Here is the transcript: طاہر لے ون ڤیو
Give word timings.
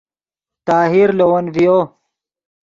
طاہر 0.67 1.07
لے 1.17 1.25
ون 1.31 1.45
ڤیو 1.53 1.77